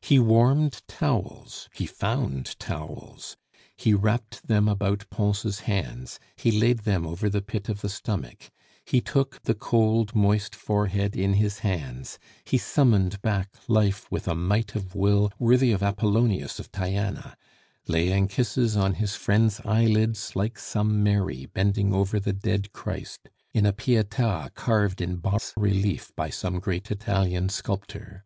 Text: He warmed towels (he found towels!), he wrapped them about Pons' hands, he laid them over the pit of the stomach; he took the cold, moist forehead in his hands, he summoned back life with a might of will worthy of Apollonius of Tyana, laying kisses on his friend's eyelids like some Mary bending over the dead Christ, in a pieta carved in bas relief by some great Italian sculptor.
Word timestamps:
He 0.00 0.18
warmed 0.18 0.80
towels 0.88 1.68
(he 1.74 1.84
found 1.84 2.58
towels!), 2.58 3.36
he 3.76 3.92
wrapped 3.92 4.46
them 4.48 4.66
about 4.66 5.04
Pons' 5.10 5.58
hands, 5.60 6.18
he 6.36 6.50
laid 6.50 6.78
them 6.84 7.06
over 7.06 7.28
the 7.28 7.42
pit 7.42 7.68
of 7.68 7.82
the 7.82 7.90
stomach; 7.90 8.50
he 8.86 9.02
took 9.02 9.42
the 9.42 9.52
cold, 9.52 10.14
moist 10.14 10.54
forehead 10.56 11.14
in 11.14 11.34
his 11.34 11.58
hands, 11.58 12.18
he 12.46 12.56
summoned 12.56 13.20
back 13.20 13.50
life 13.68 14.10
with 14.10 14.26
a 14.26 14.34
might 14.34 14.74
of 14.74 14.94
will 14.94 15.30
worthy 15.38 15.70
of 15.72 15.82
Apollonius 15.82 16.58
of 16.58 16.72
Tyana, 16.72 17.36
laying 17.86 18.26
kisses 18.26 18.74
on 18.74 18.94
his 18.94 19.16
friend's 19.16 19.60
eyelids 19.66 20.34
like 20.34 20.58
some 20.58 21.02
Mary 21.02 21.44
bending 21.44 21.92
over 21.92 22.18
the 22.18 22.32
dead 22.32 22.72
Christ, 22.72 23.28
in 23.52 23.66
a 23.66 23.74
pieta 23.74 24.50
carved 24.54 25.02
in 25.02 25.16
bas 25.16 25.52
relief 25.58 26.10
by 26.16 26.30
some 26.30 26.58
great 26.58 26.90
Italian 26.90 27.50
sculptor. 27.50 28.24